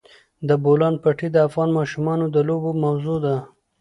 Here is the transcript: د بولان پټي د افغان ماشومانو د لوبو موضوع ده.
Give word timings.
د 0.47 0.49
بولان 0.63 0.95
پټي 1.03 1.27
د 1.31 1.37
افغان 1.47 1.69
ماشومانو 1.79 2.25
د 2.35 2.37
لوبو 2.47 2.71
موضوع 2.83 3.17
ده. 3.25 3.35